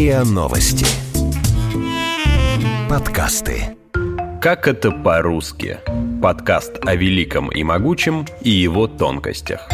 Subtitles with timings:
[0.00, 0.86] РИА Новости.
[2.88, 3.76] Подкасты.
[4.40, 5.76] Как это по-русски?
[6.22, 9.68] Подкаст о великом и могучем и его тонкостях.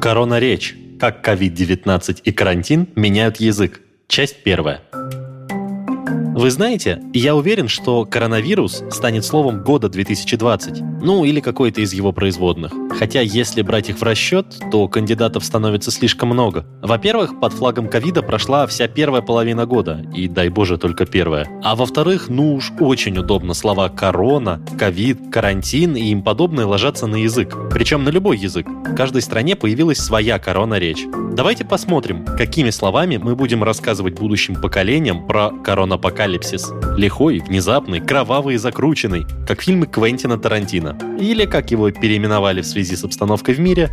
[0.00, 0.76] Корона-речь.
[1.00, 3.80] Как COVID-19 и карантин меняют язык.
[4.06, 4.82] Часть первая.
[4.92, 12.12] Вы знаете, я уверен, что коронавирус станет словом года 2020, ну или какой-то из его
[12.12, 12.72] производных.
[12.98, 16.66] Хотя, если брать их в расчет, то кандидатов становится слишком много.
[16.82, 21.46] Во-первых, под флагом ковида прошла вся первая половина года, и дай боже, только первая.
[21.62, 27.16] А во-вторых, ну уж очень удобно слова «корона», «ковид», «карантин» и им подобное ложатся на
[27.16, 27.56] язык.
[27.70, 28.66] Причем на любой язык.
[28.66, 31.06] В каждой стране появилась своя корона-речь.
[31.32, 36.70] Давайте посмотрим, какими словами мы будем рассказывать будущим поколениям про коронапокалипсис.
[36.96, 40.89] Лихой, внезапный, кровавый и закрученный, как фильмы Квентина Тарантино.
[41.18, 43.90] Или, как его переименовали в связи с обстановкой в мире,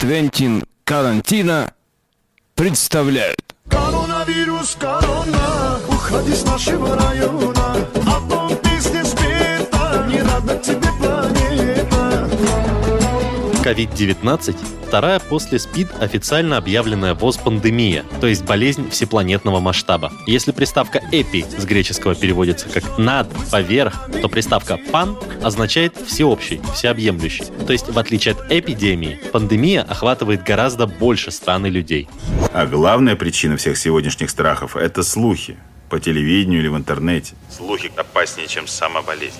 [0.00, 1.72] Твентин Карантина
[2.54, 3.38] представляют.
[3.68, 12.30] Коронавирус, корона, уходи с нашего района, а то бизнес бета, не рада тебе планета.
[13.64, 14.56] COVID-19–
[14.86, 20.12] вторая после СПИД официально объявленная ВОЗ-пандемия, то есть болезнь всепланетного масштаба.
[20.26, 27.46] Если приставка «эпи» с греческого переводится как «над», «поверх», то приставка «пан» означает «всеобщий», «всеобъемлющий».
[27.66, 32.08] То есть, в отличие от эпидемии, пандемия охватывает гораздо больше стран и людей.
[32.52, 35.56] А главная причина всех сегодняшних страхов– это слухи.
[35.90, 37.34] По телевидению или в интернете.
[37.48, 39.38] Слухи опаснее, чем сама болезнь.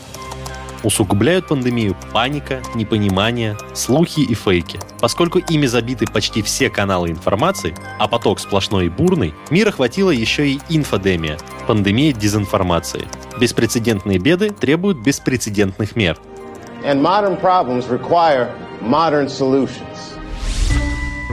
[0.87, 4.79] Усугубляют пандемию паника, непонимание, слухи и фейки.
[5.01, 10.49] Поскольку ими забиты почти все каналы информации, а поток сплошной и бурный, мира хватило еще
[10.49, 13.09] и инфодемия– пандемия дезинформации.
[13.41, 16.19] Беспрецедентные беды требуют беспрецедентных мер.
[16.85, 18.49] And modern problems require
[18.81, 20.16] modern solutions.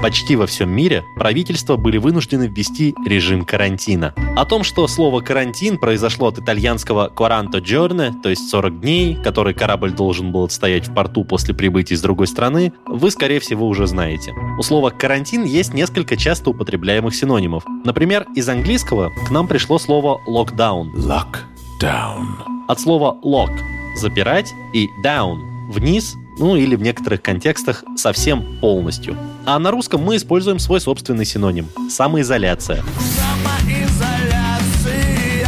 [0.04, 4.14] Почти во всем мире правительства были вынуждены ввести режим карантина.
[4.36, 9.54] О том, что слово «карантин» произошло от итальянского «quaranto giorni», то есть 40 дней, который
[9.54, 13.88] корабль должен был отстоять в порту после прибытия из другой страны, вы, скорее всего, уже
[13.88, 14.34] знаете.
[14.60, 17.64] У слова «карантин» есть несколько часто употребляемых синонимов.
[17.86, 20.92] Например, из английского к нам пришло слово «lockdown».
[20.96, 22.26] Lockdown.
[22.68, 23.58] От слова «lock»—
[23.96, 29.16] запирать и «down»— вниз, ну или в некоторых контекстах совсем полностью.
[29.46, 32.84] А на русском мы используем свой собственный синоним– самоизоляция.
[33.16, 35.48] Самоизоляция.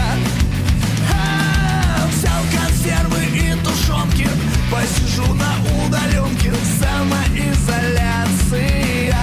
[1.12, 4.28] А, Взял консервы и тушенки,
[4.72, 5.56] посижу на
[5.88, 6.52] удаленке.
[6.80, 9.16] Самоизоляция.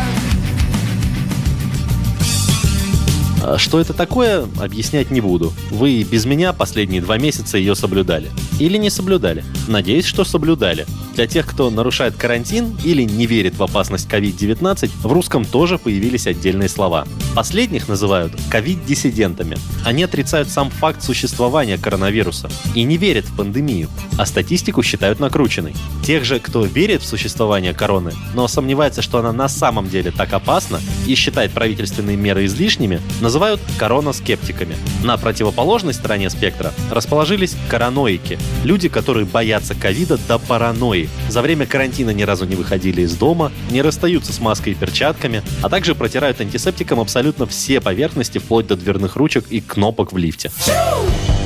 [3.44, 5.52] А Что это такое, объяснять не буду.
[5.70, 8.30] Вы без меня последние два месяца ее соблюдали.
[8.60, 9.44] Или не соблюдали.
[9.68, 10.86] Надеюсь, что соблюдали.
[11.14, 16.26] Для тех, кто нарушает карантин или не верит в опасность COVID-19, в русском тоже появились
[16.26, 17.06] отдельные слова.
[17.34, 19.56] Последних называют ковид-диссидентами.
[19.84, 25.74] Они отрицают сам факт существования коронавируса и не верят в пандемию, а статистику считают накрученной.
[26.04, 30.32] Тех же, кто верит в существование короны, но сомневается, что она на самом деле так
[30.32, 34.76] опасна и считает правительственные меры излишними, называют коронаскептиками.
[35.04, 41.01] На противоположной стороне спектра расположились короноики– люди, которые боятся ковида до паранойи.
[41.28, 45.42] За время карантина ни разу не выходили из дома, не расстаются с маской и перчатками,
[45.62, 50.50] а также протирают антисептиком абсолютно все поверхности, вплоть до дверных ручек и кнопок в лифте.
[50.66, 51.41] Мои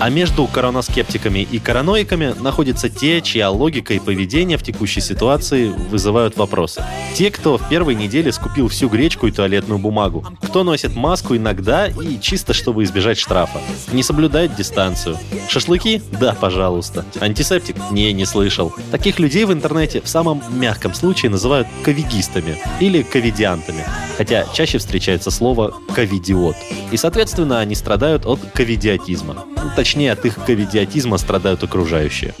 [0.00, 6.36] А между коронаскептиками и короноиками находятся те, чья логика и поведение в текущей ситуации вызывают
[6.36, 6.84] вопросы.
[7.14, 10.26] Те, кто в первой неделе скупил всю гречку и туалетную бумагу.
[10.42, 13.60] Кто носит маску иногда и чисто, чтобы избежать штрафа.
[13.92, 15.16] Не соблюдает дистанцию.
[15.48, 16.02] Шашлыки?
[16.20, 17.04] Да, пожалуйста.
[17.20, 17.76] Антисептик?
[17.90, 18.74] Не, не слышал.
[18.90, 23.84] Таких людей в интернете в самом мягком случае называют ковигистами или ковидиантами.
[24.16, 26.56] Хотя чаще встречается слово ковидиот.
[26.92, 29.44] И, соответственно, они страдают от ковидиотизма.
[29.56, 32.34] Ну, Точнее, от их ковидиотизма страдают окружающие.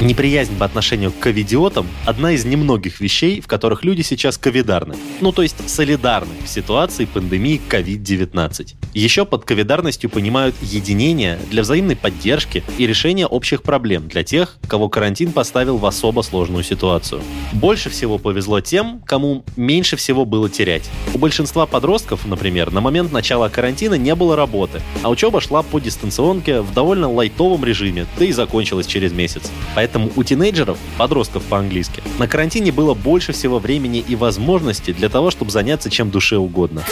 [0.00, 4.94] Неприязнь по отношению к ковидиотам– одна из немногих вещей, в которых люди сейчас ковидарны.
[5.20, 8.76] Ну, то есть солидарны в ситуации пандемии COVID-19.
[8.94, 14.88] Еще под ковидарностью понимают единение для взаимной поддержки и решения общих проблем для тех, кого
[14.88, 17.20] карантин поставил в особо сложную ситуацию.
[17.52, 20.88] Больше всего повезло тем, кому меньше всего было терять.
[21.12, 25.78] У большинства подростков, например, на момент начала карантина не было работы, а учеба шла по
[25.78, 29.50] дистанционке в довольно лайтовом режиме, да и закончилась через месяц.
[29.74, 35.08] Поэтому Поэтому у тинейджеров, подростков по-английски, на карантине было больше всего времени и возможностей для
[35.08, 36.84] того, чтобы заняться чем душе угодно.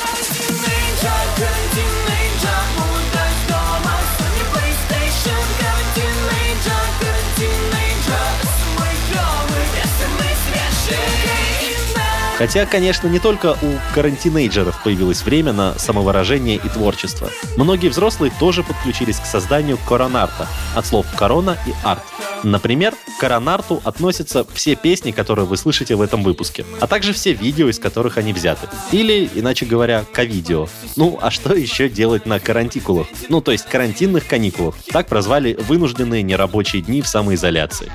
[12.36, 17.28] Хотя, конечно, не только у карантинейджеров появилось время на самовыражение и творчество.
[17.56, 22.02] Многие взрослые тоже подключились к созданию коронарта от слов «корона» и «арт»,
[22.42, 27.32] Например, к коронарту относятся все песни, которые вы слышите в этом выпуске, а также все
[27.32, 28.68] видео, из которых они взяты.
[28.92, 30.68] Или, иначе говоря, ковидео.
[30.96, 33.06] Ну, а что еще делать на карантикулах?
[33.28, 34.74] Ну, то есть карантинных каникулах.
[34.92, 37.92] Так прозвали вынужденные нерабочие дни в самоизоляции.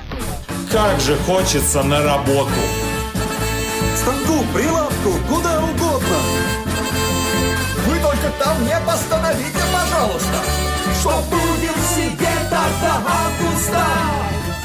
[0.70, 2.50] Как же хочется на работу.
[3.96, 6.16] станку, прилавку, куда угодно.
[7.86, 10.38] Вы только там не постановите, пожалуйста,
[11.00, 11.22] что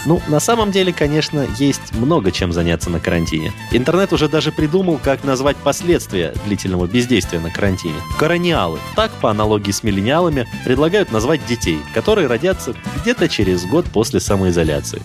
[0.10, 3.54] Ну, на самом деле, конечно, есть много чем заняться на карантине.
[3.72, 7.94] Интернет уже даже придумал, как назвать последствия длительного бездействия на карантине.
[8.18, 8.80] Корониалы.
[8.96, 15.04] Так, по аналогии с миллениалами, предлагают назвать детей, которые родятся где-то через год после самоизоляции.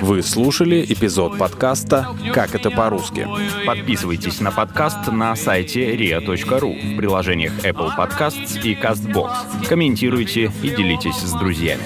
[0.00, 3.26] Вы слушали эпизод подкаста «Как это по-русски».
[3.66, 9.66] Подписывайтесь на подкаст на сайте ria.ru в приложениях Apple Podcasts и CastBox.
[9.66, 11.82] Комментируйте и делитесь с друзьями.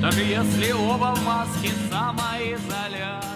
[0.00, 3.33] Даже если оба в маске Самоизоляция